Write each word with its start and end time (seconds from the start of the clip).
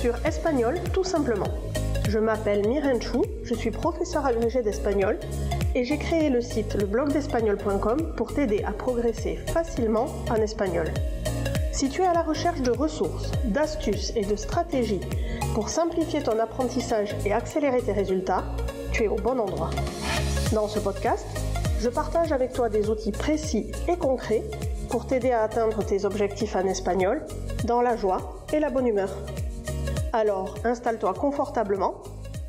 sur 0.00 0.14
Espagnol 0.24 0.78
tout 0.92 1.02
simplement. 1.02 1.48
Je 2.08 2.18
m'appelle 2.18 2.66
Miren 2.68 3.00
Chou, 3.02 3.24
je 3.42 3.54
suis 3.54 3.70
professeur 3.70 4.24
agrégé 4.26 4.62
d'espagnol 4.62 5.18
et 5.74 5.84
j'ai 5.84 5.98
créé 5.98 6.30
le 6.30 6.40
site 6.40 6.74
leblogdespagnol.com 6.74 8.14
pour 8.16 8.32
t'aider 8.32 8.62
à 8.64 8.72
progresser 8.72 9.36
facilement 9.48 10.06
en 10.30 10.36
espagnol. 10.36 10.86
Si 11.72 11.88
tu 11.88 12.02
es 12.02 12.06
à 12.06 12.12
la 12.12 12.22
recherche 12.22 12.62
de 12.62 12.70
ressources, 12.70 13.32
d'astuces 13.44 14.12
et 14.14 14.24
de 14.24 14.36
stratégies 14.36 15.00
pour 15.54 15.68
simplifier 15.68 16.22
ton 16.22 16.38
apprentissage 16.38 17.16
et 17.26 17.32
accélérer 17.32 17.82
tes 17.82 17.92
résultats, 17.92 18.44
tu 18.92 19.04
es 19.04 19.08
au 19.08 19.16
bon 19.16 19.38
endroit. 19.40 19.70
Dans 20.52 20.68
ce 20.68 20.78
podcast, 20.78 21.26
je 21.80 21.88
partage 21.88 22.32
avec 22.32 22.52
toi 22.52 22.68
des 22.68 22.88
outils 22.88 23.12
précis 23.12 23.72
et 23.88 23.96
concrets 23.96 24.44
pour 24.90 25.06
t'aider 25.06 25.32
à 25.32 25.42
atteindre 25.42 25.84
tes 25.84 26.04
objectifs 26.04 26.56
en 26.56 26.66
espagnol 26.66 27.22
dans 27.64 27.82
la 27.82 27.96
joie 27.96 28.44
et 28.52 28.60
la 28.60 28.70
bonne 28.70 28.86
humeur. 28.86 29.10
Alors, 30.12 30.54
installe-toi 30.64 31.12
confortablement 31.12 32.02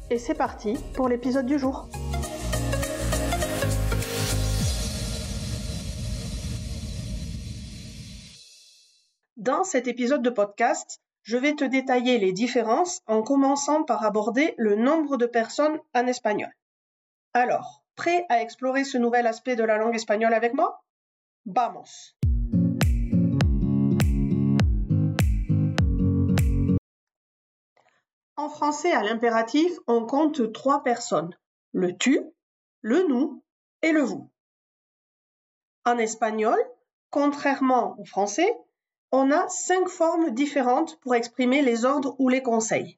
et 0.10 0.18
c'est 0.18 0.34
parti 0.34 0.78
pour 0.94 1.10
l'épisode 1.10 1.46
du 1.46 1.60
jour. 1.60 1.90
Dans 9.36 9.64
cet 9.64 9.88
épisode 9.88 10.22
de 10.22 10.30
podcast, 10.30 11.02
je 11.24 11.38
vais 11.38 11.56
te 11.56 11.64
détailler 11.64 12.18
les 12.18 12.32
différences 12.32 13.02
en 13.08 13.22
commençant 13.22 13.84
par 13.84 14.04
aborder 14.06 14.54
le 14.58 14.76
nombre 14.76 15.18
de 15.18 15.26
personnes 15.26 15.80
en 15.94 16.08
espagnol. 16.08 16.52
Alors, 17.34 17.84
prêt 17.96 18.26
à 18.30 18.42
explorer 18.42 18.84
ce 18.84 18.98
nouvel 18.98 19.28
aspect 19.28 19.56
de 19.56 19.64
la 19.64 19.78
langue 19.78 19.96
espagnole 19.96 20.34
avec 20.34 20.54
moi? 20.54 20.84
Vamos 21.46 22.19
En 28.40 28.48
français, 28.48 28.94
à 28.94 29.04
l'impératif, 29.04 29.70
on 29.86 30.06
compte 30.06 30.54
trois 30.54 30.82
personnes. 30.82 31.36
Le 31.74 31.98
tu, 31.98 32.22
le 32.80 33.06
nous 33.06 33.44
et 33.82 33.92
le 33.92 34.02
vous. 34.02 34.32
En 35.84 35.98
espagnol, 35.98 36.58
contrairement 37.10 38.00
au 38.00 38.06
français, 38.06 38.50
on 39.12 39.30
a 39.30 39.50
cinq 39.50 39.90
formes 39.90 40.30
différentes 40.32 41.02
pour 41.02 41.16
exprimer 41.16 41.62
les 41.62 41.84
ordres 41.84 42.16
ou 42.18 42.30
les 42.30 42.42
conseils. 42.42 42.98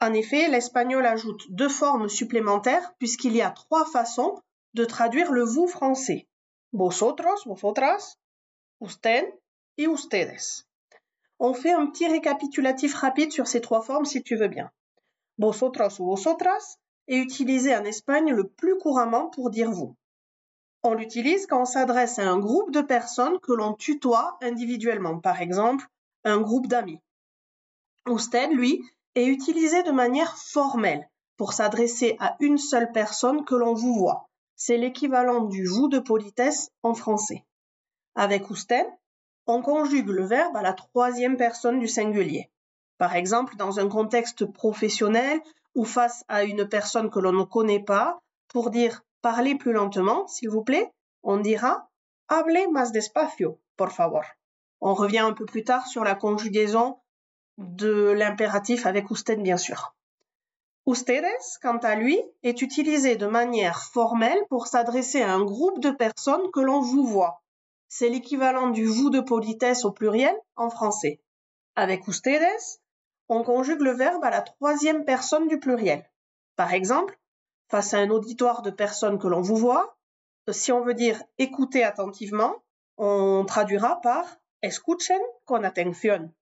En 0.00 0.12
effet, 0.12 0.48
l'espagnol 0.48 1.06
ajoute 1.06 1.48
deux 1.50 1.68
formes 1.68 2.08
supplémentaires 2.08 2.94
puisqu'il 2.98 3.36
y 3.36 3.42
a 3.42 3.52
trois 3.52 3.84
façons 3.84 4.42
de 4.74 4.84
traduire 4.84 5.30
le 5.30 5.44
vous 5.44 5.68
français. 5.68 6.26
Vosotros, 6.72 7.46
vosotras, 7.46 8.16
usted 8.80 9.32
et 9.78 9.86
ustedes. 9.86 10.65
On 11.38 11.54
fait 11.54 11.72
un 11.72 11.86
petit 11.86 12.06
récapitulatif 12.06 12.94
rapide 12.94 13.32
sur 13.32 13.46
ces 13.46 13.60
trois 13.60 13.82
formes 13.82 14.04
si 14.04 14.22
tu 14.22 14.36
veux 14.36 14.48
bien. 14.48 14.70
Vosotros 15.38 15.98
ou 15.98 16.06
vosotras 16.06 16.78
est 17.08 17.18
utilisé 17.18 17.76
en 17.76 17.84
Espagne 17.84 18.32
le 18.32 18.48
plus 18.48 18.76
couramment 18.78 19.28
pour 19.28 19.50
dire 19.50 19.70
vous. 19.70 19.96
On 20.82 20.94
l'utilise 20.94 21.46
quand 21.46 21.62
on 21.62 21.66
s'adresse 21.66 22.18
à 22.18 22.28
un 22.28 22.38
groupe 22.38 22.70
de 22.70 22.80
personnes 22.80 23.38
que 23.40 23.52
l'on 23.52 23.74
tutoie 23.74 24.38
individuellement, 24.40 25.18
par 25.18 25.42
exemple 25.42 25.86
un 26.24 26.40
groupe 26.40 26.68
d'amis. 26.68 27.00
Usted, 28.06 28.52
lui, 28.52 28.82
est 29.14 29.26
utilisé 29.26 29.82
de 29.82 29.90
manière 29.90 30.36
formelle 30.38 31.08
pour 31.36 31.52
s'adresser 31.52 32.16
à 32.18 32.36
une 32.40 32.58
seule 32.58 32.92
personne 32.92 33.44
que 33.44 33.54
l'on 33.54 33.74
vous 33.74 33.94
voit. 33.94 34.28
C'est 34.54 34.78
l'équivalent 34.78 35.44
du 35.44 35.66
vous 35.66 35.88
de 35.88 35.98
politesse 35.98 36.70
en 36.82 36.94
français. 36.94 37.44
Avec 38.14 38.48
usted, 38.50 38.86
on 39.46 39.62
conjugue 39.62 40.08
le 40.08 40.24
verbe 40.24 40.56
à 40.56 40.62
la 40.62 40.72
troisième 40.72 41.36
personne 41.36 41.78
du 41.78 41.88
singulier. 41.88 42.50
Par 42.98 43.14
exemple, 43.14 43.56
dans 43.56 43.78
un 43.78 43.88
contexte 43.88 44.44
professionnel 44.44 45.40
ou 45.74 45.84
face 45.84 46.24
à 46.28 46.44
une 46.44 46.68
personne 46.68 47.10
que 47.10 47.20
l'on 47.20 47.32
ne 47.32 47.44
connaît 47.44 47.82
pas, 47.82 48.20
pour 48.48 48.70
dire 48.70 49.02
parlez 49.22 49.54
plus 49.54 49.72
lentement, 49.72 50.26
s'il 50.26 50.50
vous 50.50 50.64
plaît, 50.64 50.90
on 51.22 51.38
dira 51.38 51.88
hable 52.28 52.70
más 52.72 52.92
despacio, 52.92 53.60
por 53.76 53.92
favor. 53.92 54.24
On 54.80 54.94
revient 54.94 55.18
un 55.18 55.32
peu 55.32 55.46
plus 55.46 55.64
tard 55.64 55.86
sur 55.86 56.04
la 56.04 56.14
conjugaison 56.14 56.98
de 57.58 58.10
l'impératif 58.10 58.86
avec 58.86 59.10
usted, 59.10 59.40
bien 59.42 59.56
sûr. 59.56 59.94
Ustedes, 60.86 61.58
quant 61.62 61.78
à 61.78 61.96
lui, 61.96 62.20
est 62.42 62.62
utilisé 62.62 63.16
de 63.16 63.26
manière 63.26 63.82
formelle 63.82 64.38
pour 64.48 64.68
s'adresser 64.68 65.22
à 65.22 65.32
un 65.32 65.44
groupe 65.44 65.80
de 65.80 65.90
personnes 65.90 66.50
que 66.52 66.60
l'on 66.60 66.80
vous 66.80 67.04
voit, 67.04 67.42
c'est 67.88 68.08
l'équivalent 68.08 68.70
du 68.70 68.84
vous 68.86 69.10
de 69.10 69.20
politesse 69.20 69.84
au 69.84 69.92
pluriel 69.92 70.36
en 70.56 70.70
français. 70.70 71.20
Avec 71.74 72.08
ustedes, 72.08 72.42
on 73.28 73.42
conjugue 73.42 73.80
le 73.80 73.92
verbe 73.92 74.24
à 74.24 74.30
la 74.30 74.42
troisième 74.42 75.04
personne 75.04 75.48
du 75.48 75.58
pluriel. 75.58 76.08
Par 76.56 76.72
exemple, 76.72 77.18
face 77.68 77.94
à 77.94 77.98
un 77.98 78.10
auditoire 78.10 78.62
de 78.62 78.70
personnes 78.70 79.18
que 79.18 79.28
l'on 79.28 79.42
vous 79.42 79.56
voit, 79.56 79.96
si 80.50 80.72
on 80.72 80.82
veut 80.82 80.94
dire 80.94 81.22
écouter 81.38 81.82
attentivement, 81.82 82.62
on 82.96 83.44
traduira 83.46 84.00
par 84.00 84.24
escuchen 84.62 85.20
con 85.44 85.64
atención. 85.64 86.32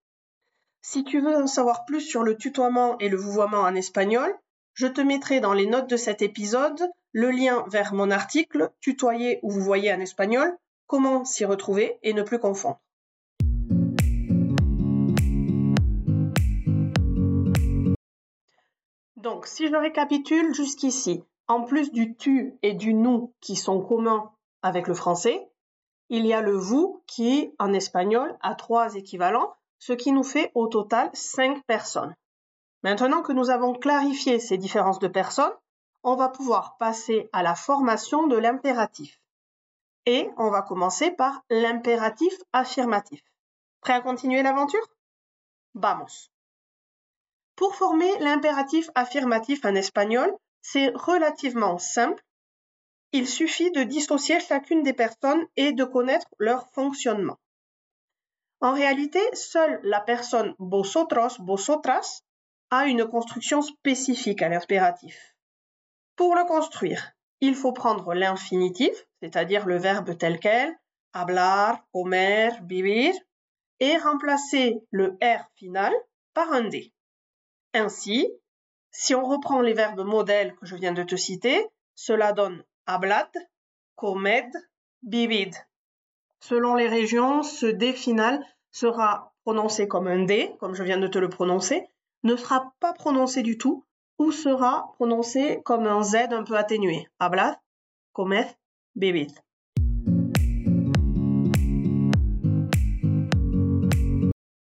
Si 0.82 1.04
tu 1.04 1.20
veux 1.20 1.34
en 1.34 1.46
savoir 1.46 1.84
plus 1.84 2.02
sur 2.02 2.22
le 2.22 2.36
tutoiement 2.36 2.98
et 2.98 3.08
le 3.08 3.16
vouvoiement 3.16 3.62
en 3.62 3.74
espagnol, 3.74 4.32
je 4.74 4.86
te 4.86 5.00
mettrai 5.00 5.40
dans 5.40 5.54
les 5.54 5.66
notes 5.66 5.88
de 5.88 5.96
cet 5.96 6.20
épisode 6.20 6.86
le 7.12 7.30
lien 7.30 7.64
vers 7.68 7.94
mon 7.94 8.10
article 8.10 8.70
Tutoyer 8.80 9.40
ou 9.42 9.50
vous 9.50 9.62
voyez 9.62 9.92
en 9.92 10.00
espagnol 10.00 10.56
Comment 10.86 11.24
s'y 11.24 11.44
retrouver 11.44 11.98
et 12.02 12.12
ne 12.12 12.22
plus 12.22 12.38
confondre? 12.38 12.80
Donc, 19.16 19.46
si 19.46 19.68
je 19.68 19.76
récapitule 19.76 20.54
jusqu'ici, 20.54 21.24
en 21.48 21.62
plus 21.62 21.90
du 21.92 22.14
tu 22.16 22.58
et 22.62 22.74
du 22.74 22.92
nous 22.92 23.32
qui 23.40 23.56
sont 23.56 23.80
communs 23.80 24.30
avec 24.62 24.86
le 24.86 24.94
français, 24.94 25.48
il 26.10 26.26
y 26.26 26.34
a 26.34 26.42
le 26.42 26.56
vous 26.56 27.02
qui, 27.06 27.54
en 27.58 27.72
espagnol, 27.72 28.36
a 28.42 28.54
trois 28.54 28.94
équivalents, 28.94 29.54
ce 29.78 29.94
qui 29.94 30.12
nous 30.12 30.22
fait 30.22 30.52
au 30.54 30.66
total 30.66 31.08
cinq 31.14 31.64
personnes. 31.66 32.14
Maintenant 32.82 33.22
que 33.22 33.32
nous 33.32 33.48
avons 33.48 33.72
clarifié 33.72 34.38
ces 34.38 34.58
différences 34.58 34.98
de 34.98 35.08
personnes, 35.08 35.52
on 36.02 36.16
va 36.16 36.28
pouvoir 36.28 36.76
passer 36.76 37.30
à 37.32 37.42
la 37.42 37.54
formation 37.54 38.26
de 38.26 38.36
l'impératif. 38.36 39.18
Et 40.06 40.28
on 40.36 40.50
va 40.50 40.62
commencer 40.62 41.10
par 41.10 41.42
l'impératif 41.50 42.34
affirmatif. 42.52 43.20
Prêt 43.80 43.94
à 43.94 44.00
continuer 44.00 44.42
l'aventure? 44.42 44.86
Vamos. 45.74 46.28
Pour 47.56 47.74
former 47.74 48.18
l'impératif 48.18 48.90
affirmatif 48.94 49.64
en 49.64 49.74
espagnol, 49.74 50.34
c'est 50.60 50.90
relativement 50.94 51.78
simple. 51.78 52.22
Il 53.12 53.28
suffit 53.28 53.70
de 53.70 53.82
dissocier 53.82 54.40
chacune 54.40 54.82
des 54.82 54.92
personnes 54.92 55.46
et 55.56 55.72
de 55.72 55.84
connaître 55.84 56.26
leur 56.38 56.68
fonctionnement. 56.72 57.38
En 58.60 58.72
réalité, 58.72 59.20
seule 59.34 59.78
la 59.84 60.00
personne 60.00 60.54
vosotros, 60.58 61.38
vosotras 61.40 62.22
a 62.70 62.86
une 62.86 63.06
construction 63.06 63.62
spécifique 63.62 64.42
à 64.42 64.48
l'impératif. 64.48 65.36
Pour 66.16 66.34
le 66.34 66.44
construire, 66.44 67.12
il 67.40 67.54
faut 67.54 67.72
prendre 67.72 68.14
l'infinitif, 68.14 69.06
c'est-à-dire 69.24 69.64
le 69.64 69.78
verbe 69.78 70.18
tel 70.18 70.38
quel, 70.38 70.78
hablar, 71.14 71.82
comer, 71.92 72.50
vivir, 72.64 73.14
et 73.80 73.96
remplacer 73.96 74.82
le 74.90 75.16
R 75.22 75.48
final 75.54 75.94
par 76.34 76.52
un 76.52 76.64
D. 76.64 76.92
Ainsi, 77.72 78.30
si 78.90 79.14
on 79.14 79.24
reprend 79.24 79.62
les 79.62 79.72
verbes 79.72 80.04
modèles 80.04 80.54
que 80.56 80.66
je 80.66 80.76
viens 80.76 80.92
de 80.92 81.02
te 81.02 81.16
citer, 81.16 81.66
cela 81.94 82.34
donne 82.34 82.62
hablad, 82.84 83.30
comed, 83.96 84.52
vivid. 85.02 85.54
Selon 86.40 86.74
les 86.74 86.88
régions, 86.88 87.42
ce 87.42 87.64
D 87.64 87.94
final 87.94 88.44
sera 88.72 89.32
prononcé 89.42 89.88
comme 89.88 90.06
un 90.06 90.24
D, 90.24 90.54
comme 90.60 90.74
je 90.74 90.82
viens 90.82 90.98
de 90.98 91.08
te 91.08 91.18
le 91.18 91.30
prononcer, 91.30 91.88
ne 92.24 92.36
sera 92.36 92.74
pas 92.78 92.92
prononcé 92.92 93.40
du 93.40 93.56
tout, 93.56 93.86
ou 94.18 94.32
sera 94.32 94.92
prononcé 94.96 95.62
comme 95.64 95.86
un 95.86 96.02
Z 96.02 96.16
un 96.30 96.44
peu 96.44 96.58
atténué. 96.58 97.08
Hablad, 97.18 97.58
comed, 98.12 98.46
vivid. 98.96 99.32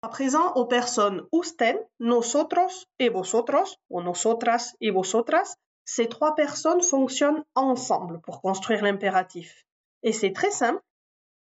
À 0.02 0.08
présent, 0.08 0.52
aux 0.54 0.66
personnes 0.66 1.26
usted, 1.32 1.76
nosotros 2.00 2.86
et 2.98 3.08
vosotros, 3.08 3.76
ou 3.90 4.00
nosotras 4.00 4.75
et 4.80 4.90
vosotras, 4.90 5.56
ces 5.84 6.08
trois 6.08 6.34
personnes 6.34 6.82
fonctionnent 6.82 7.44
ensemble 7.54 8.20
pour 8.20 8.40
construire 8.40 8.82
l'impératif. 8.82 9.64
Et 10.02 10.12
c'est 10.12 10.32
très 10.32 10.50
simple. 10.50 10.82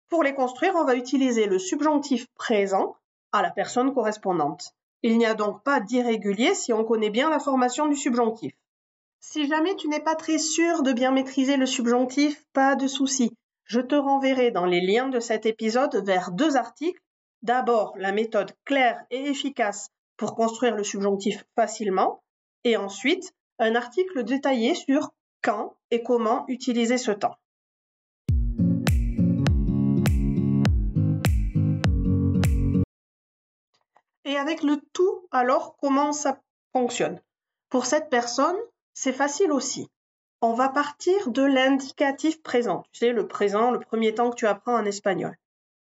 Pour 0.09 0.23
les 0.23 0.33
construire, 0.33 0.75
on 0.75 0.85
va 0.85 0.95
utiliser 0.95 1.47
le 1.47 1.59
subjonctif 1.59 2.27
présent 2.35 2.95
à 3.31 3.41
la 3.41 3.51
personne 3.51 3.93
correspondante. 3.93 4.73
Il 5.03 5.17
n'y 5.17 5.25
a 5.25 5.33
donc 5.33 5.63
pas 5.63 5.79
d'irrégulier 5.79 6.55
si 6.55 6.73
on 6.73 6.83
connaît 6.83 7.09
bien 7.09 7.29
la 7.29 7.39
formation 7.39 7.87
du 7.87 7.95
subjonctif. 7.95 8.53
Si 9.19 9.47
jamais 9.47 9.75
tu 9.75 9.87
n'es 9.87 9.99
pas 9.99 10.15
très 10.15 10.37
sûr 10.37 10.83
de 10.83 10.93
bien 10.93 11.11
maîtriser 11.11 11.57
le 11.57 11.65
subjonctif, 11.65 12.45
pas 12.53 12.75
de 12.75 12.87
souci. 12.87 13.31
Je 13.65 13.81
te 13.81 13.95
renverrai 13.95 14.51
dans 14.51 14.65
les 14.65 14.79
liens 14.79 15.09
de 15.09 15.19
cet 15.19 15.45
épisode 15.45 16.03
vers 16.05 16.31
deux 16.31 16.55
articles. 16.55 17.01
D'abord, 17.41 17.93
la 17.97 18.11
méthode 18.11 18.53
claire 18.63 19.03
et 19.09 19.25
efficace 19.25 19.89
pour 20.17 20.35
construire 20.35 20.75
le 20.75 20.83
subjonctif 20.83 21.45
facilement, 21.55 22.23
et 22.63 22.77
ensuite 22.77 23.33
un 23.59 23.75
article 23.75 24.23
détaillé 24.23 24.75
sur 24.75 25.11
quand 25.43 25.75
et 25.91 26.03
comment 26.03 26.45
utiliser 26.47 26.97
ce 26.97 27.11
temps. 27.11 27.35
Et 34.25 34.37
avec 34.37 34.63
le 34.63 34.81
tout, 34.93 35.27
alors, 35.31 35.75
comment 35.77 36.11
ça 36.11 36.39
fonctionne? 36.73 37.21
Pour 37.69 37.85
cette 37.85 38.09
personne, 38.09 38.57
c'est 38.99 39.13
facile 39.13 39.51
aussi. 39.51 39.91
On 40.41 40.53
va 40.53 40.69
partir 40.69 41.29
de 41.29 41.43
l'indicatif 41.43 42.41
présent. 42.41 42.83
Tu 42.91 43.01
sais, 43.01 43.11
le 43.11 43.27
présent, 43.27 43.69
le 43.69 43.79
premier 43.79 44.15
temps 44.15 44.31
que 44.31 44.35
tu 44.35 44.47
apprends 44.47 44.73
en 44.73 44.85
espagnol. 44.85 45.37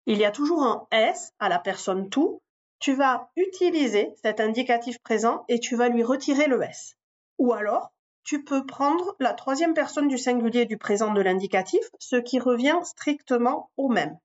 Il 0.06 0.16
y 0.16 0.24
a 0.24 0.30
toujours 0.30 0.62
un 0.62 0.86
S 0.90 1.34
à 1.38 1.50
la 1.50 1.58
personne 1.58 2.08
tout. 2.08 2.40
Tu 2.78 2.94
vas 2.94 3.28
utiliser 3.36 4.14
cet 4.22 4.40
indicatif 4.40 4.98
présent 5.02 5.44
et 5.48 5.60
tu 5.60 5.76
vas 5.76 5.90
lui 5.90 6.02
retirer 6.02 6.46
le 6.46 6.62
S. 6.62 6.96
Ou 7.38 7.52
alors, 7.52 7.92
tu 8.22 8.42
peux 8.42 8.64
prendre 8.64 9.14
la 9.20 9.34
troisième 9.34 9.74
personne 9.74 10.08
du 10.08 10.16
singulier 10.16 10.64
du 10.64 10.78
présent 10.78 11.12
de 11.12 11.20
l'indicatif, 11.20 11.84
ce 11.98 12.16
qui 12.16 12.40
revient 12.40 12.78
strictement 12.84 13.68
au 13.76 13.90
même. 13.90 14.16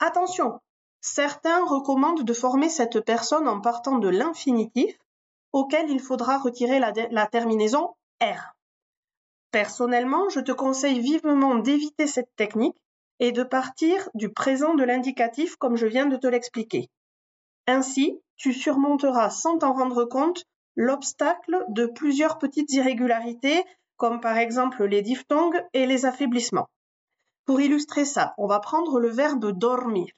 Attention, 0.00 0.60
Certains 1.08 1.64
recommandent 1.64 2.24
de 2.24 2.32
former 2.32 2.68
cette 2.68 3.00
personne 3.00 3.46
en 3.46 3.60
partant 3.60 3.98
de 3.98 4.08
l'infinitif, 4.08 4.98
auquel 5.52 5.90
il 5.90 6.00
faudra 6.00 6.38
retirer 6.38 6.78
la, 6.78 7.26
terminaison 7.26 7.94
R. 8.20 8.54
Personnellement, 9.50 10.28
je 10.28 10.40
te 10.40 10.52
conseille 10.52 11.00
vivement 11.00 11.56
d'éviter 11.56 12.06
cette 12.06 12.34
technique 12.36 12.76
et 13.18 13.32
de 13.32 13.42
partir 13.42 14.08
du 14.14 14.30
présent 14.30 14.74
de 14.74 14.84
l'indicatif 14.84 15.56
comme 15.56 15.76
je 15.76 15.86
viens 15.86 16.06
de 16.06 16.16
te 16.16 16.26
l'expliquer. 16.26 16.90
Ainsi, 17.66 18.20
tu 18.36 18.52
surmonteras 18.52 19.30
sans 19.30 19.58
t'en 19.58 19.72
rendre 19.72 20.04
compte 20.04 20.44
l'obstacle 20.76 21.64
de 21.68 21.86
plusieurs 21.86 22.38
petites 22.38 22.72
irrégularités, 22.72 23.64
comme 23.96 24.20
par 24.20 24.36
exemple 24.36 24.84
les 24.84 25.02
diphtongues 25.02 25.62
et 25.72 25.86
les 25.86 26.04
affaiblissements. 26.04 26.68
Pour 27.46 27.60
illustrer 27.60 28.04
ça, 28.04 28.34
on 28.36 28.46
va 28.46 28.60
prendre 28.60 29.00
le 29.00 29.08
verbe 29.08 29.52
dormir. 29.52 30.08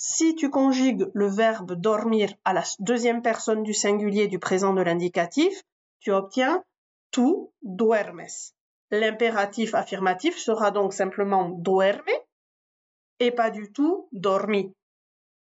Si 0.00 0.36
tu 0.36 0.48
conjugues 0.48 1.10
le 1.12 1.26
verbe 1.26 1.72
dormir 1.72 2.32
à 2.44 2.52
la 2.52 2.62
deuxième 2.78 3.20
personne 3.20 3.64
du 3.64 3.74
singulier 3.74 4.28
du 4.28 4.38
présent 4.38 4.72
de 4.72 4.80
l'indicatif, 4.80 5.64
tu 5.98 6.12
obtiens 6.12 6.62
tu 7.10 7.26
duermes. 7.62 8.28
L'impératif 8.92 9.74
affirmatif 9.74 10.38
sera 10.38 10.70
donc 10.70 10.92
simplement 10.92 11.48
duerme 11.48 12.04
et 13.18 13.32
pas 13.32 13.50
du 13.50 13.72
tout 13.72 14.08
dormi. 14.12 14.72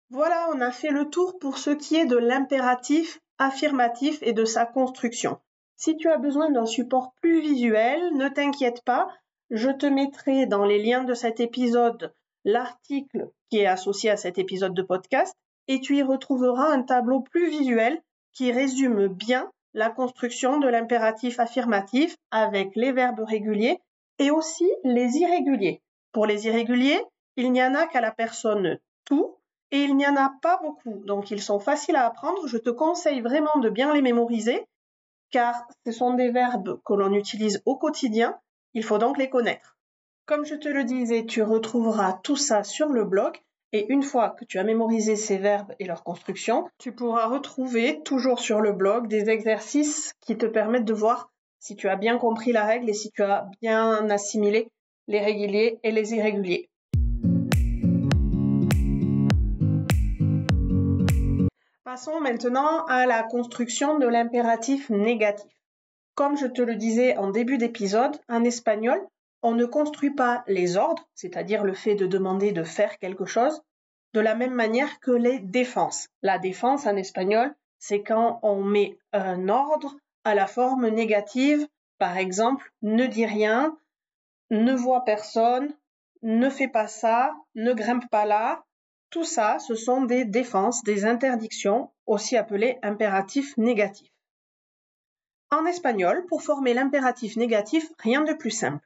Voilà, 0.08 0.49
on 0.55 0.62
a 0.62 0.70
fait 0.70 0.88
le 0.88 1.11
tour 1.11 1.38
pour 1.38 1.59
ce 1.59 1.69
qui 1.69 1.97
est 1.97 2.06
de 2.06 2.17
l'impératif 2.17 3.20
affirmatif 3.37 4.19
et 4.23 4.32
de 4.32 4.47
sa 4.47 4.64
construction. 4.64 5.38
Si 5.76 5.99
tu 5.99 6.09
as 6.09 6.17
besoin 6.17 6.50
d'un 6.50 6.64
support 6.64 7.12
plus 7.20 7.43
visuel, 7.43 8.14
ne 8.14 8.31
t'inquiète 8.31 8.82
pas, 8.87 9.06
je 9.50 9.69
te 9.69 9.85
mettrai 9.85 10.47
dans 10.47 10.64
les 10.64 10.82
liens 10.82 11.05
de 11.05 11.12
cet 11.12 11.41
épisode 11.41 12.14
l'article 12.47 13.29
qui 13.51 13.59
est 13.59 13.67
associé 13.67 14.09
à 14.09 14.17
cet 14.17 14.39
épisode 14.39 14.73
de 14.73 14.83
podcast 14.83 15.35
et 15.69 15.81
tu 15.81 15.97
y 15.97 16.03
retrouveras 16.03 16.73
un 16.73 16.83
tableau 16.83 17.21
plus 17.21 17.51
visuel 17.51 18.01
qui 18.33 18.53
résume 18.53 19.09
bien 19.09 19.51
la 19.75 19.91
construction 19.91 20.59
de 20.59 20.69
l'impératif 20.69 21.41
affirmatif 21.41 22.17
avec 22.31 22.71
les 22.77 22.93
verbes 22.93 23.25
réguliers 23.27 23.79
et 24.21 24.31
aussi 24.31 24.71
les 24.85 25.19
irréguliers. 25.19 25.83
Pour 26.13 26.25
les 26.25 26.47
irréguliers, 26.47 27.03
il 27.37 27.51
n'y 27.51 27.63
en 27.63 27.75
a 27.75 27.87
qu'à 27.87 28.01
la 28.01 28.13
personne 28.13 28.79
tout 29.05 29.37
et 29.73 29.83
il 29.83 29.97
n'y 29.97 30.07
en 30.07 30.17
a 30.17 30.33
pas 30.41 30.59
beaucoup. 30.63 31.03
Donc 31.05 31.33
ils 31.33 31.43
sont 31.43 31.59
faciles 31.59 31.97
à 31.97 32.07
apprendre. 32.07 32.47
Je 32.47 32.59
te 32.59 32.71
conseille 32.71 33.21
vraiment 33.21 33.59
de 33.59 33.69
bien 33.69 33.93
les 33.93 34.03
mémoriser 34.03 34.65
car 35.31 35.67
ce 35.85 35.91
sont 35.91 36.15
des 36.15 36.31
verbes 36.31 36.81
que 36.85 36.95
l'on 36.95 37.13
utilise 37.13 37.61
au 37.67 37.77
quotidien. 37.77 38.39
Il 38.73 38.85
faut 38.85 38.99
donc 38.99 39.19
les 39.19 39.29
connaître. 39.29 39.75
Comme 40.26 40.44
je 40.44 40.56
te 40.56 40.69
le 40.69 40.82
disais, 40.82 41.25
tu 41.25 41.40
retrouveras 41.40 42.14
tout 42.25 42.34
ça 42.34 42.64
sur 42.64 42.88
le 42.88 43.05
blog 43.05 43.37
et 43.70 43.87
une 43.93 44.02
fois 44.02 44.31
que 44.31 44.44
tu 44.44 44.58
as 44.58 44.64
mémorisé 44.64 45.14
ces 45.14 45.38
verbes 45.38 45.73
et 45.78 45.84
leur 45.84 46.02
construction, 46.02 46.67
tu 46.78 46.90
pourras 46.90 47.28
retrouver 47.28 48.00
toujours 48.05 48.40
sur 48.40 48.61
le 48.61 48.73
blog 48.73 49.06
des 49.06 49.31
exercices 49.31 50.14
qui 50.20 50.37
te 50.37 50.46
permettent 50.46 50.84
de 50.84 50.93
voir 50.93 51.31
si 51.61 51.76
tu 51.76 51.88
as 51.88 51.94
bien 51.94 52.19
compris 52.19 52.50
la 52.50 52.64
règle 52.64 52.90
et 52.90 52.93
si 52.93 53.12
tu 53.12 53.23
as 53.23 53.49
bien 53.62 54.11
assimilé 54.11 54.67
les 55.06 55.20
réguliers 55.20 55.78
et 55.84 55.93
les 55.93 56.12
irréguliers. 56.14 56.69
Passons 61.84 62.19
maintenant 62.19 62.84
à 62.87 63.06
la 63.06 63.23
construction 63.23 64.00
de 64.00 64.08
l'impératif 64.08 64.90
négatif. 64.90 65.52
Comme 66.17 66.37
je 66.37 66.46
te 66.46 66.62
le 66.62 66.75
disais 66.75 67.17
en 67.17 67.31
début 67.31 67.58
d'épisode, 67.58 68.17
en 68.28 68.43
espagnol, 68.43 69.00
on 69.47 69.55
ne 69.55 69.65
construit 69.65 70.11
pas 70.11 70.43
les 70.49 70.77
ordres, 70.77 71.09
c'est-à-dire 71.15 71.63
le 71.63 71.73
fait 71.73 71.95
de 71.95 72.09
demander 72.09 72.51
de 72.51 72.65
faire 72.65 72.99
quelque 72.99 73.27
chose, 73.27 73.63
de 74.13 74.19
la 74.19 74.35
même 74.35 74.55
manière 74.55 74.99
que 74.99 75.13
les 75.13 75.39
défenses. 75.39 76.09
La 76.21 76.41
défense 76.41 76.85
en 76.85 76.97
espagnol, 76.97 77.55
c'est 77.79 78.03
quand 78.03 78.41
on 78.43 78.65
met 78.65 78.99
un 79.13 79.49
ordre 79.49 79.95
à 80.25 80.35
la 80.35 80.49
forme 80.49 80.89
négative, 80.89 81.65
par 81.97 82.17
exemple, 82.17 82.73
ne 82.83 83.07
dis 83.07 83.25
rien, 83.25 83.79
ne 84.51 84.73
vois 84.73 85.05
personne, 85.05 85.73
ne 86.23 86.51
fais 86.51 86.67
pas 86.67 86.89
ça, 86.89 87.33
ne 87.55 87.73
grimpe 87.73 88.11
pas 88.11 88.25
là. 88.25 88.65
Tout 89.11 89.23
ça, 89.23 89.61
ce 89.61 89.77
sont 89.77 90.03
des 90.03 90.25
défenses, 90.25 90.83
des 90.83 91.05
interdictions, 91.05 91.93
aussi 92.07 92.37
appelées 92.37 92.81
impératifs 92.83 93.57
négatifs. 93.59 94.11
En 95.53 95.67
espagnol, 95.67 96.27
pour 96.27 96.43
former 96.43 96.75
l'impératif 96.75 97.37
négatif, 97.37 97.89
rien 98.01 98.23
de 98.23 98.33
plus 98.33 98.51
simple 98.51 98.83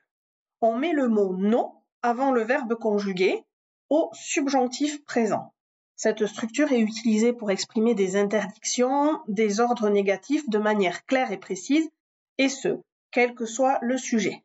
on 0.60 0.76
met 0.76 0.92
le 0.92 1.08
mot 1.08 1.36
non 1.36 1.72
avant 2.02 2.32
le 2.32 2.42
verbe 2.42 2.74
conjugué 2.74 3.44
au 3.88 4.10
subjonctif 4.12 5.04
présent. 5.04 5.52
Cette 5.96 6.26
structure 6.26 6.72
est 6.72 6.80
utilisée 6.80 7.32
pour 7.32 7.50
exprimer 7.50 7.94
des 7.94 8.16
interdictions, 8.16 9.20
des 9.28 9.60
ordres 9.60 9.90
négatifs 9.90 10.48
de 10.48 10.58
manière 10.58 11.04
claire 11.04 11.32
et 11.32 11.38
précise, 11.38 11.90
et 12.38 12.48
ce, 12.48 12.80
quel 13.10 13.34
que 13.34 13.44
soit 13.44 13.78
le 13.82 13.98
sujet. 13.98 14.42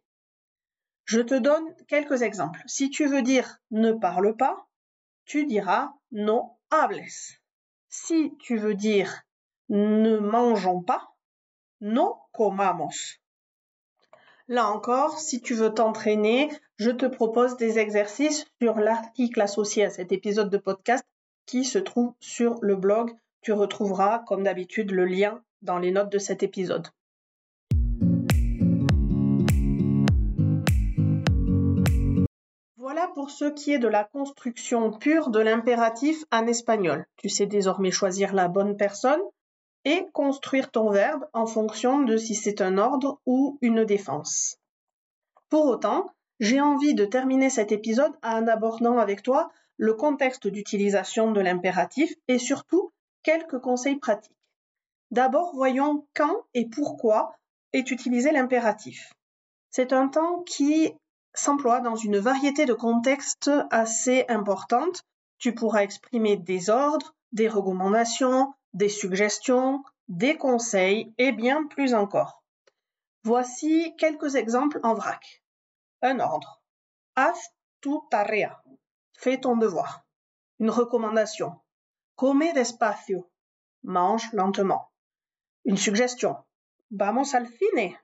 Je 1.06 1.22
te 1.22 1.36
donne 1.36 1.64
quelques 1.88 2.24
exemples. 2.24 2.62
Si 2.66 2.90
tu 2.90 3.06
veux 3.06 3.22
dire 3.22 3.60
ne 3.72 3.94
parle 3.94 4.36
pas, 4.36 4.68
tu 5.26 5.46
diras 5.46 5.94
no 6.12 6.58
hables. 6.72 7.06
Si 7.90 8.36
tu 8.40 8.58
veux 8.58 8.76
dire 8.76 9.22
ne 9.70 10.18
mangeons 10.18 10.82
pas, 10.82 11.16
no 11.80 12.18
comamos. 12.34 13.20
Là 14.48 14.68
encore, 14.68 15.18
si 15.18 15.42
tu 15.42 15.56
veux 15.56 15.74
t'entraîner, 15.74 16.52
je 16.78 16.92
te 16.92 17.08
propose 17.08 17.58
des 17.58 17.80
exercices 17.80 18.46
sur 18.62 18.76
l'article 18.76 19.42
associé 19.42 19.86
à 19.86 19.90
cet 19.90 20.12
épisode 20.12 20.52
de 20.52 20.60
podcast 20.60 21.04
qui 21.48 21.66
se 21.66 21.80
trouve 21.80 22.14
sur 22.20 22.60
le 22.62 22.76
blog. 22.76 23.12
Tu 23.42 23.54
retrouveras, 23.54 24.20
comme 24.20 24.44
d'habitude, 24.44 24.92
le 24.92 25.06
lien 25.06 25.42
dans 25.64 25.80
les 25.80 25.90
notes 25.90 26.12
de 26.12 26.20
cet 26.20 26.44
épisode. 26.44 26.90
Voilà 32.78 33.08
pour 33.16 33.32
ce 33.32 33.46
qui 33.46 33.74
est 33.74 33.80
de 33.80 33.88
la 33.88 34.04
construction 34.04 34.92
pure 34.92 35.32
de 35.32 35.40
l'impératif 35.40 36.24
en 36.32 36.46
espagnol. 36.46 37.08
Tu 37.18 37.30
sais 37.30 37.48
désormais 37.48 37.90
choisir 37.90 38.36
la 38.36 38.48
bonne 38.48 38.78
personne 38.78 39.22
et 39.86 40.08
construire 40.14 40.72
ton 40.72 40.90
verbe 40.90 41.26
en 41.34 41.46
fonction 41.46 42.02
de 42.02 42.18
si 42.18 42.36
c'est 42.36 42.62
un 42.62 42.78
ordre 42.78 43.22
ou 43.26 43.58
une 43.62 43.86
défense. 43.86 44.58
Pour 45.50 45.68
autant, 45.68 46.12
j'ai 46.40 46.60
envie 46.60 46.96
de 46.96 47.06
terminer 47.06 47.50
cet 47.50 47.72
épisode 47.72 48.14
en 48.24 48.48
abordant 48.48 48.98
avec 48.98 49.22
toi 49.22 49.52
le 49.78 49.94
contexte 49.94 50.48
d'utilisation 50.48 51.32
de 51.32 51.40
l'impératif 51.40 52.14
et 52.28 52.40
surtout 52.40 52.92
quelques 53.24 53.60
conseils 53.60 53.98
pratiques. 53.98 54.36
D'abord, 55.12 55.54
voyons 55.54 56.08
quand 56.16 56.46
et 56.54 56.68
pourquoi 56.68 57.36
est 57.74 57.92
utilisé 57.92 58.32
l'impératif. 58.32 59.14
C'est 59.70 59.94
un 59.94 60.08
temps 60.08 60.42
qui 60.44 60.94
s'emploie 61.34 61.82
dans 61.82 61.96
une 61.96 62.18
variété 62.18 62.66
de 62.66 62.74
contextes 62.74 63.52
assez 63.70 64.26
importantes. 64.30 65.04
Tu 65.38 65.54
pourras 65.54 65.84
exprimer 65.84 66.38
des 66.38 66.70
ordres, 66.70 67.14
des 67.34 67.48
recommandations, 67.48 68.54
des 68.76 68.90
suggestions, 68.90 69.82
des 70.10 70.38
conseils 70.38 71.14
et 71.18 71.32
bien 71.32 71.66
plus 71.68 71.94
encore. 71.94 72.44
Voici 73.24 73.96
quelques 73.98 74.36
exemples 74.36 74.82
en 74.84 74.94
vrac. 74.94 75.44
Un 76.02 76.20
ordre. 76.20 76.62
Haz 77.16 77.40
tu 77.82 77.92
tarea. 78.12 78.62
Fais 79.14 79.40
ton 79.40 79.56
devoir. 79.56 80.06
Une 80.60 80.70
recommandation. 80.70 81.54
Come 82.18 82.52
despacio. 82.54 83.32
Mange 83.84 84.30
lentement. 84.34 84.92
Une 85.64 85.78
suggestion. 85.78 86.36
Vamos 86.92 87.34
al 87.34 87.48
cine. 87.48 87.98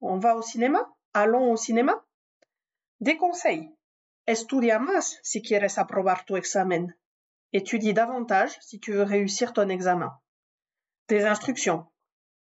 On 0.00 0.18
va 0.18 0.34
au 0.34 0.42
cinéma? 0.42 0.80
Allons 1.12 1.52
au 1.52 1.56
cinéma? 1.56 1.94
Des 3.00 3.18
conseils. 3.18 3.70
Estudia 4.26 4.78
más 4.78 5.18
si 5.22 5.42
quieres 5.42 5.76
aprobar 5.78 6.24
tu 6.24 6.36
examen. 6.36 6.96
Étudie 7.52 7.94
davantage 7.94 8.58
si 8.60 8.80
tu 8.80 8.92
veux 8.92 9.04
réussir 9.04 9.52
ton 9.52 9.68
examen. 9.68 10.12
Tes 11.06 11.24
instructions. 11.24 11.86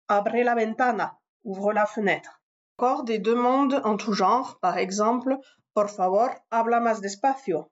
Abre 0.08 0.42
la 0.42 0.54
ventana. 0.54 1.18
Ouvre 1.44 1.74
la 1.74 1.84
fenêtre. 1.84 2.40
Encore 2.78 3.04
des 3.04 3.18
demandes 3.18 3.80
en 3.84 3.98
tout 3.98 4.14
genre, 4.14 4.58
par 4.60 4.78
exemple, 4.78 5.36
por 5.74 5.90
favor, 5.90 6.30
habla 6.50 6.80
más 6.80 7.02
despacio. 7.02 7.70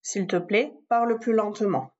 S'il 0.00 0.26
te 0.26 0.36
plaît, 0.36 0.72
parle 0.88 1.18
plus 1.18 1.34
lentement. 1.34 1.90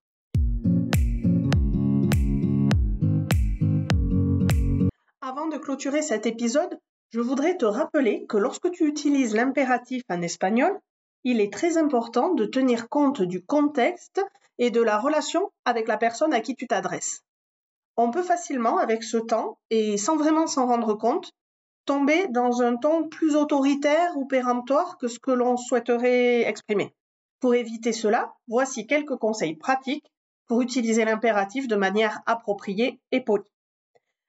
Avant 5.20 5.48
de 5.48 5.58
clôturer 5.58 6.00
cet 6.00 6.24
épisode, 6.24 6.78
je 7.10 7.20
voudrais 7.20 7.58
te 7.58 7.66
rappeler 7.66 8.24
que 8.26 8.38
lorsque 8.38 8.70
tu 8.70 8.88
utilises 8.88 9.34
l'impératif 9.34 10.02
en 10.08 10.22
espagnol, 10.22 10.80
il 11.24 11.40
est 11.40 11.52
très 11.52 11.76
important 11.76 12.34
de 12.34 12.46
tenir 12.46 12.88
compte 12.88 13.20
du 13.20 13.44
contexte 13.44 14.22
et 14.58 14.70
de 14.70 14.80
la 14.80 14.98
relation 14.98 15.52
avec 15.64 15.88
la 15.88 15.96
personne 15.96 16.32
à 16.32 16.40
qui 16.40 16.54
tu 16.54 16.66
t'adresses. 16.66 17.22
On 17.96 18.10
peut 18.10 18.22
facilement, 18.22 18.78
avec 18.78 19.02
ce 19.02 19.16
temps, 19.16 19.58
et 19.70 19.96
sans 19.96 20.16
vraiment 20.16 20.46
s'en 20.46 20.66
rendre 20.66 20.94
compte, 20.94 21.32
tomber 21.86 22.26
dans 22.28 22.62
un 22.62 22.76
ton 22.76 23.08
plus 23.08 23.36
autoritaire 23.36 24.16
ou 24.16 24.26
péremptoire 24.26 24.98
que 24.98 25.08
ce 25.08 25.18
que 25.18 25.30
l'on 25.30 25.56
souhaiterait 25.56 26.42
exprimer. 26.42 26.94
Pour 27.40 27.54
éviter 27.54 27.92
cela, 27.92 28.34
voici 28.48 28.86
quelques 28.86 29.16
conseils 29.16 29.56
pratiques 29.56 30.10
pour 30.46 30.62
utiliser 30.62 31.04
l'impératif 31.04 31.68
de 31.68 31.76
manière 31.76 32.20
appropriée 32.26 33.00
et 33.12 33.20
polie. 33.20 33.44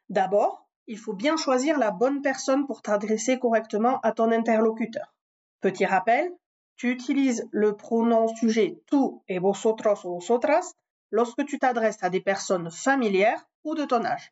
D'abord, 0.10 0.68
il 0.88 0.98
faut 0.98 1.14
bien 1.14 1.36
choisir 1.36 1.78
la 1.78 1.92
bonne 1.92 2.22
personne 2.22 2.66
pour 2.66 2.82
t'adresser 2.82 3.40
correctement 3.40 4.00
à 4.02 4.12
ton 4.12 4.32
interlocuteur. 4.32 5.14
Petit 5.62 5.86
rappel, 5.86 6.32
tu 6.78 6.92
utilises 6.92 7.48
le 7.52 7.76
pronom 7.76 8.28
sujet 8.36 8.82
tu 8.90 8.98
et 9.28 9.40
vosotros 9.40 10.06
ou 10.06 10.20
vosotras 10.20 10.74
lorsque 11.12 11.46
tu 11.46 11.60
t'adresses 11.60 12.04
à 12.04 12.10
des 12.10 12.22
personnes 12.22 12.72
familières 12.72 13.46
ou 13.64 13.76
de 13.76 13.84
ton 13.84 14.06
âge. 14.06 14.32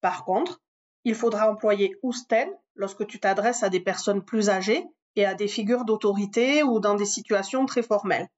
Par 0.00 0.24
contre, 0.24 0.60
il 1.04 1.14
faudra 1.14 1.50
employer 1.50 1.96
usted 2.02 2.48
lorsque 2.74 3.06
tu 3.06 3.18
t'adresses 3.18 3.62
à 3.62 3.70
des 3.70 3.80
personnes 3.80 4.22
plus 4.22 4.50
âgées 4.50 4.86
et 5.16 5.24
à 5.24 5.34
des 5.34 5.48
figures 5.48 5.84
d'autorité 5.84 6.62
ou 6.62 6.80
dans 6.80 6.94
des 6.94 7.06
situations 7.06 7.66
très 7.66 7.82
formelles. 7.82 8.28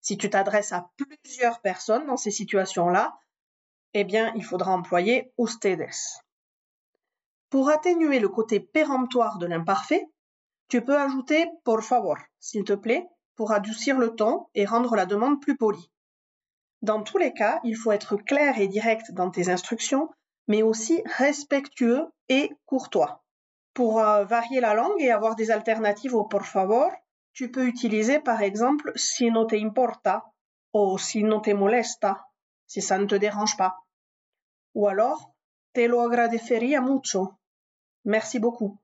Si 0.00 0.16
tu 0.16 0.30
t'adresses 0.30 0.72
à 0.72 0.90
plusieurs 0.96 1.60
personnes 1.60 2.06
dans 2.06 2.16
ces 2.16 2.30
situations-là, 2.30 3.18
eh 3.92 4.04
bien, 4.04 4.32
il 4.36 4.44
faudra 4.44 4.72
employer 4.72 5.32
ustedes. 5.38 5.90
Pour 7.50 7.70
atténuer 7.70 8.18
le 8.18 8.28
côté 8.28 8.60
péremptoire 8.60 9.38
de 9.38 9.46
l'imparfait, 9.46 10.06
tu 10.68 10.82
peux 10.82 10.98
ajouter 10.98 11.46
por 11.64 11.82
favor, 11.82 12.16
s'il 12.40 12.64
te 12.64 12.72
plaît, 12.72 13.06
pour 13.36 13.52
adoucir 13.52 13.98
le 13.98 14.14
ton 14.14 14.46
et 14.54 14.64
rendre 14.64 14.96
la 14.96 15.06
demande 15.06 15.40
plus 15.40 15.56
polie. 15.56 15.90
Dans 16.82 17.02
tous 17.02 17.18
les 17.18 17.32
cas, 17.32 17.60
il 17.64 17.76
faut 17.76 17.92
être 17.92 18.16
clair 18.16 18.58
et 18.58 18.68
direct 18.68 19.12
dans 19.12 19.30
tes 19.30 19.48
instructions, 19.48 20.10
mais 20.48 20.62
aussi 20.62 21.02
respectueux 21.04 22.06
et 22.28 22.50
courtois. 22.64 23.24
Pour 23.74 24.00
euh, 24.00 24.24
varier 24.24 24.60
la 24.60 24.74
langue 24.74 25.00
et 25.00 25.10
avoir 25.10 25.36
des 25.36 25.50
alternatives 25.50 26.14
au 26.14 26.24
por 26.24 26.46
favor, 26.46 26.90
tu 27.32 27.50
peux 27.50 27.66
utiliser 27.66 28.20
par 28.20 28.40
exemple 28.42 28.92
si 28.96 29.30
no 29.30 29.44
te 29.44 29.56
importa 29.56 30.24
ou 30.72 30.98
si 30.98 31.22
no 31.22 31.40
te 31.40 31.50
molesta, 31.50 32.26
si 32.66 32.80
ça 32.80 32.98
ne 32.98 33.06
te 33.06 33.14
dérange 33.14 33.56
pas. 33.56 33.76
Ou 34.74 34.88
alors 34.88 35.34
te 35.72 35.86
lo 35.86 36.00
agradecería 36.00 36.80
mucho. 36.80 37.38
Merci 38.04 38.38
beaucoup. 38.38 38.78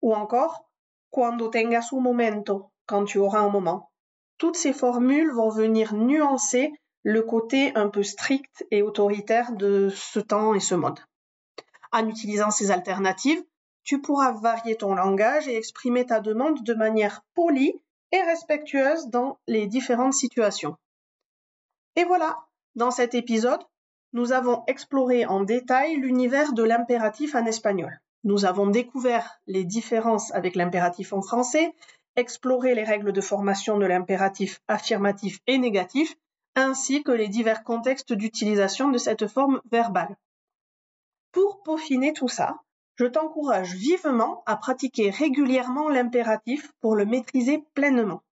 Ou 0.00 0.14
encore, 0.14 0.68
cuando 1.12 1.50
tengas 1.50 1.92
un 1.92 2.00
momento, 2.00 2.72
quand 2.86 3.04
tu 3.04 3.18
auras 3.18 3.40
un 3.40 3.50
moment. 3.50 3.92
Toutes 4.38 4.56
ces 4.56 4.72
formules 4.72 5.30
vont 5.30 5.50
venir 5.50 5.94
nuancer 5.94 6.72
le 7.04 7.22
côté 7.22 7.72
un 7.76 7.88
peu 7.88 8.02
strict 8.02 8.66
et 8.70 8.82
autoritaire 8.82 9.52
de 9.52 9.90
ce 9.90 10.20
temps 10.20 10.54
et 10.54 10.60
ce 10.60 10.74
mode. 10.74 10.98
En 11.92 12.08
utilisant 12.08 12.50
ces 12.50 12.70
alternatives, 12.70 13.44
tu 13.84 14.00
pourras 14.00 14.32
varier 14.32 14.76
ton 14.76 14.94
langage 14.94 15.48
et 15.48 15.56
exprimer 15.56 16.06
ta 16.06 16.20
demande 16.20 16.62
de 16.62 16.74
manière 16.74 17.22
polie 17.34 17.74
et 18.10 18.22
respectueuse 18.22 19.08
dans 19.08 19.38
les 19.46 19.66
différentes 19.66 20.14
situations. 20.14 20.76
Et 21.96 22.04
voilà, 22.04 22.38
dans 22.74 22.90
cet 22.90 23.14
épisode, 23.14 23.60
nous 24.14 24.32
avons 24.32 24.64
exploré 24.66 25.26
en 25.26 25.42
détail 25.42 25.96
l'univers 25.96 26.54
de 26.54 26.62
l'impératif 26.62 27.34
en 27.34 27.44
espagnol. 27.44 28.00
Nous 28.24 28.44
avons 28.44 28.66
découvert 28.66 29.40
les 29.46 29.64
différences 29.64 30.32
avec 30.32 30.54
l'impératif 30.54 31.12
en 31.12 31.22
français, 31.22 31.74
exploré 32.14 32.74
les 32.74 32.84
règles 32.84 33.12
de 33.12 33.20
formation 33.20 33.78
de 33.78 33.86
l'impératif 33.86 34.60
affirmatif 34.68 35.40
et 35.46 35.58
négatif, 35.58 36.14
ainsi 36.54 37.02
que 37.02 37.12
les 37.12 37.28
divers 37.28 37.64
contextes 37.64 38.12
d'utilisation 38.12 38.90
de 38.90 38.98
cette 38.98 39.26
forme 39.26 39.60
verbale. 39.70 40.16
Pour 41.32 41.62
peaufiner 41.62 42.12
tout 42.12 42.28
ça, 42.28 42.60
je 42.96 43.06
t'encourage 43.06 43.74
vivement 43.74 44.42
à 44.46 44.56
pratiquer 44.56 45.10
régulièrement 45.10 45.88
l'impératif 45.88 46.70
pour 46.80 46.94
le 46.94 47.06
maîtriser 47.06 47.64
pleinement. 47.74 48.22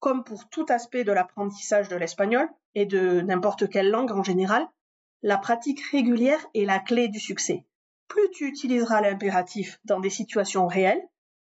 Comme 0.00 0.24
pour 0.24 0.48
tout 0.48 0.66
aspect 0.68 1.04
de 1.04 1.12
l'apprentissage 1.12 1.88
de 1.88 1.96
l'espagnol 1.96 2.48
et 2.74 2.86
de 2.86 3.20
n'importe 3.20 3.70
quelle 3.70 3.90
langue 3.90 4.12
en 4.12 4.22
général, 4.22 4.68
la 5.22 5.38
pratique 5.38 5.80
régulière 5.90 6.44
est 6.54 6.64
la 6.64 6.78
clé 6.78 7.08
du 7.08 7.20
succès. 7.20 7.64
Plus 8.08 8.30
tu 8.30 8.46
utiliseras 8.46 9.00
l'impératif 9.00 9.78
dans 9.84 10.00
des 10.00 10.10
situations 10.10 10.66
réelles, 10.66 11.06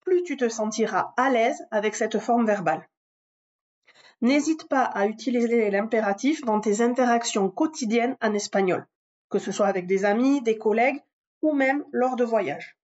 plus 0.01 0.23
tu 0.23 0.37
te 0.37 0.49
sentiras 0.49 1.13
à 1.17 1.31
l'aise 1.31 1.67
avec 1.71 1.95
cette 1.95 2.19
forme 2.19 2.47
verbale. 2.47 2.89
N'hésite 4.21 4.69
pas 4.69 4.85
à 4.85 5.07
utiliser 5.07 5.71
l'impératif 5.71 6.43
dans 6.43 6.61
tes 6.61 6.81
interactions 6.81 7.51
quotidiennes 7.51 8.17
en 8.23 8.35
espagnol, 8.35 8.87
que 9.31 9.39
ce 9.39 9.51
soit 9.51 9.67
avec 9.67 9.87
des 9.87 10.05
amis, 10.05 10.43
des 10.43 10.59
collègues 10.59 11.03
ou 11.41 11.53
même 11.53 11.85
lors 11.91 12.17
de 12.17 12.25
voyages. 12.25 12.77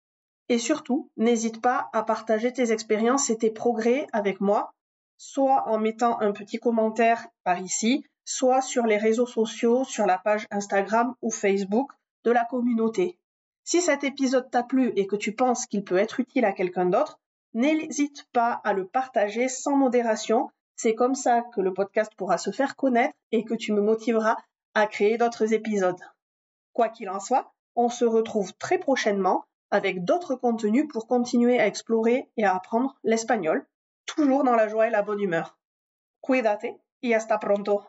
Et 0.49 0.59
surtout, 0.59 1.11
n'hésite 1.17 1.61
pas 1.61 1.91
à 1.93 2.03
partager 2.03 2.53
tes 2.53 2.73
expériences 2.73 3.31
et 3.31 3.39
tes 3.39 3.51
progrès 3.51 4.07
avec 4.13 4.41
moi, 4.41 4.73
soit 5.19 5.69
en 5.69 5.79
mettant 5.79 6.21
un 6.21 6.33
petit 6.33 6.59
commentaire 6.59 7.29
par 7.45 7.61
ici, 7.61 8.05
soit 8.25 8.63
sur 8.63 8.87
les 8.87 8.97
réseaux 8.97 9.27
sociaux, 9.27 9.85
sur 9.85 10.07
la 10.07 10.19
page 10.19 10.47
Instagram 10.51 11.15
ou 11.23 11.31
Facebook 11.31 11.93
de 12.25 12.31
la 12.31 12.45
communauté. 12.45 13.19
Si 13.69 13.83
cet 13.83 14.03
épisode 14.03 14.51
t'a 14.51 14.63
plu 14.63 14.95
et 14.97 15.07
que 15.07 15.15
tu 15.15 15.35
penses 15.35 15.67
qu'il 15.67 15.85
peut 15.85 15.99
être 15.99 16.21
utile 16.21 16.47
à 16.47 16.55
quelqu'un 16.55 16.87
d'autre, 16.87 17.21
n'hésite 17.53 18.27
pas 18.33 18.63
à 18.65 18.73
le 18.73 18.87
partager 18.87 19.47
sans 19.51 19.77
modération. 19.77 20.49
C'est 20.75 20.95
comme 20.95 21.15
ça 21.15 21.43
que 21.55 21.61
le 21.61 21.75
podcast 21.75 22.11
pourra 22.17 22.39
se 22.39 22.51
faire 22.51 22.77
connaître 22.77 23.13
et 23.31 23.45
que 23.45 23.53
tu 23.53 23.75
me 23.75 23.83
motiveras 23.83 24.39
à 24.73 24.87
créer 24.87 25.19
d'autres 25.19 25.53
épisodes. 25.53 26.01
Quoi 26.73 26.89
qu'il 26.89 27.11
en 27.11 27.21
soit, 27.21 27.53
on 27.77 27.91
se 27.91 28.07
retrouve 28.07 28.55
très 28.55 28.79
prochainement 28.79 29.45
avec 29.71 30.03
d'autres 30.03 30.35
contenus 30.35 30.89
pour 30.91 31.07
continuer 31.07 31.61
à 31.61 31.67
explorer 31.67 32.31
et 32.39 32.45
à 32.45 32.57
apprendre 32.57 32.97
l'espagnol, 33.05 33.67
toujours 34.07 34.45
dans 34.45 34.57
la 34.57 34.69
joie 34.69 34.87
et 34.87 34.91
la 34.91 35.03
bonne 35.03 35.21
humeur. 35.21 35.59
Cuídate 36.23 36.81
y 37.03 37.13
hasta 37.13 37.37
pronto. 37.37 37.83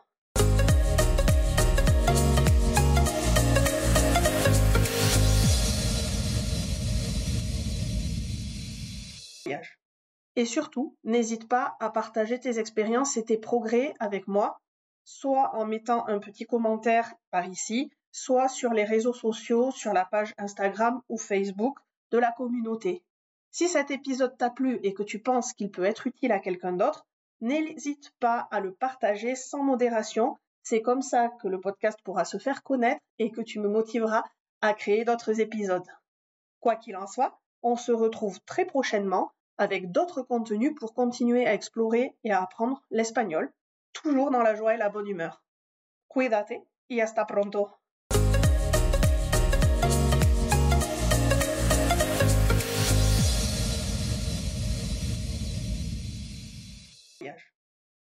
Et 10.36 10.44
surtout, 10.44 10.96
n'hésite 11.04 11.48
pas 11.48 11.76
à 11.80 11.90
partager 11.90 12.38
tes 12.38 12.58
expériences 12.58 13.16
et 13.16 13.24
tes 13.24 13.38
progrès 13.38 13.94
avec 13.98 14.28
moi, 14.28 14.60
soit 15.04 15.54
en 15.54 15.66
mettant 15.66 16.06
un 16.06 16.18
petit 16.18 16.46
commentaire 16.46 17.12
par 17.30 17.46
ici, 17.46 17.90
soit 18.12 18.48
sur 18.48 18.72
les 18.72 18.84
réseaux 18.84 19.12
sociaux, 19.12 19.70
sur 19.70 19.92
la 19.92 20.04
page 20.04 20.34
Instagram 20.38 21.00
ou 21.08 21.18
Facebook 21.18 21.78
de 22.10 22.18
la 22.18 22.32
communauté. 22.32 23.02
Si 23.50 23.68
cet 23.68 23.90
épisode 23.90 24.36
t'a 24.36 24.50
plu 24.50 24.78
et 24.82 24.94
que 24.94 25.02
tu 25.02 25.18
penses 25.18 25.52
qu'il 25.52 25.70
peut 25.70 25.84
être 25.84 26.06
utile 26.06 26.32
à 26.32 26.38
quelqu'un 26.38 26.72
d'autre, 26.72 27.06
n'hésite 27.40 28.12
pas 28.20 28.48
à 28.50 28.60
le 28.60 28.72
partager 28.72 29.34
sans 29.34 29.62
modération. 29.62 30.36
C'est 30.62 30.82
comme 30.82 31.02
ça 31.02 31.28
que 31.40 31.48
le 31.48 31.60
podcast 31.60 31.98
pourra 32.04 32.24
se 32.24 32.38
faire 32.38 32.62
connaître 32.62 33.00
et 33.18 33.32
que 33.32 33.40
tu 33.40 33.58
me 33.58 33.68
motiveras 33.68 34.22
à 34.60 34.74
créer 34.74 35.04
d'autres 35.04 35.40
épisodes. 35.40 35.88
Quoi 36.60 36.76
qu'il 36.76 36.96
en 36.96 37.06
soit, 37.06 37.40
on 37.62 37.76
se 37.76 37.92
retrouve 37.92 38.40
très 38.42 38.66
prochainement 38.66 39.32
avec 39.60 39.92
d'autres 39.92 40.22
contenus 40.22 40.74
pour 40.74 40.94
continuer 40.94 41.46
à 41.46 41.52
explorer 41.52 42.16
et 42.24 42.32
à 42.32 42.42
apprendre 42.42 42.82
l'espagnol, 42.90 43.52
toujours 43.92 44.30
dans 44.30 44.42
la 44.42 44.54
joie 44.54 44.74
et 44.74 44.78
la 44.78 44.88
bonne 44.88 45.06
humeur. 45.06 45.44
Cuídate 46.08 46.54
y 46.88 47.02
hasta 47.02 47.26
pronto. 47.26 47.68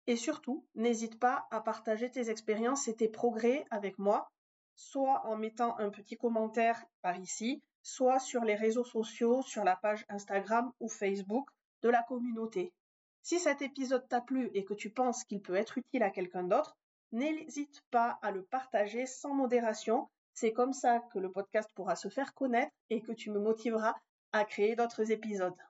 Et 0.08 0.14
surtout, 0.14 0.64
n'hésite 0.76 1.18
pas 1.18 1.48
à 1.50 1.60
partager 1.60 2.08
tes 2.10 2.30
expériences 2.30 2.86
et 2.86 2.94
tes 2.94 3.08
progrès 3.08 3.64
avec 3.70 3.98
moi, 3.98 4.30
soit 4.76 5.26
en 5.26 5.36
mettant 5.36 5.76
un 5.78 5.90
petit 5.90 6.16
commentaire 6.16 6.84
par 7.02 7.18
ici, 7.18 7.64
soit 7.86 8.18
sur 8.18 8.42
les 8.42 8.56
réseaux 8.56 8.84
sociaux, 8.84 9.42
sur 9.42 9.62
la 9.62 9.76
page 9.76 10.04
Instagram 10.08 10.72
ou 10.80 10.88
Facebook 10.88 11.48
de 11.82 11.88
la 11.88 12.02
communauté. 12.02 12.72
Si 13.22 13.38
cet 13.38 13.62
épisode 13.62 14.08
t'a 14.08 14.20
plu 14.20 14.50
et 14.54 14.64
que 14.64 14.74
tu 14.74 14.90
penses 14.90 15.22
qu'il 15.22 15.40
peut 15.40 15.54
être 15.54 15.78
utile 15.78 16.02
à 16.02 16.10
quelqu'un 16.10 16.42
d'autre, 16.42 16.76
n'hésite 17.12 17.84
pas 17.92 18.18
à 18.22 18.32
le 18.32 18.42
partager 18.42 19.06
sans 19.06 19.34
modération. 19.34 20.08
C'est 20.34 20.52
comme 20.52 20.72
ça 20.72 20.98
que 21.12 21.20
le 21.20 21.30
podcast 21.30 21.70
pourra 21.76 21.94
se 21.94 22.08
faire 22.08 22.34
connaître 22.34 22.72
et 22.90 23.00
que 23.00 23.12
tu 23.12 23.30
me 23.30 23.38
motiveras 23.38 23.94
à 24.32 24.44
créer 24.44 24.74
d'autres 24.74 25.12
épisodes. 25.12 25.62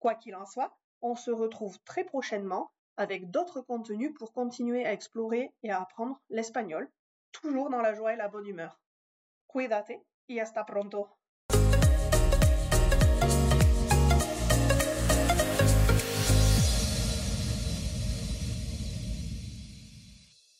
Quoi 0.00 0.16
qu'il 0.16 0.34
en 0.34 0.46
soit, 0.46 0.76
on 1.02 1.14
se 1.14 1.30
retrouve 1.30 1.78
très 1.84 2.02
prochainement 2.02 2.72
avec 2.96 3.30
d'autres 3.30 3.60
contenus 3.60 4.12
pour 4.12 4.32
continuer 4.32 4.84
à 4.84 4.92
explorer 4.92 5.52
et 5.62 5.70
à 5.70 5.80
apprendre 5.80 6.20
l'espagnol, 6.30 6.90
toujours 7.30 7.70
dans 7.70 7.80
la 7.80 7.94
joie 7.94 8.12
et 8.12 8.16
la 8.16 8.26
bonne 8.26 8.48
humeur. 8.48 8.80
Cuídate 9.46 10.02
y 10.26 10.40
hasta 10.40 10.64
pronto. 10.64 11.08